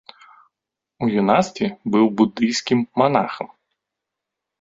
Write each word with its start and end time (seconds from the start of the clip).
У 1.03 1.09
юнацтве 1.21 1.67
быў 1.95 2.05
будыйскім 2.21 2.79
манахам. 3.03 3.47